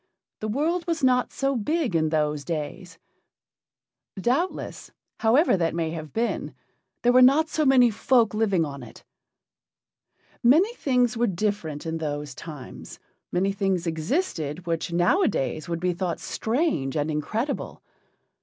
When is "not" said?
1.03-1.31, 7.21-7.49